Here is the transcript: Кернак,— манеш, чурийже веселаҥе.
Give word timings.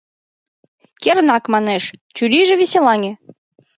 Кернак,— 1.03 1.43
манеш, 1.53 1.83
чурийже 2.15 2.55
веселаҥе. 2.61 3.11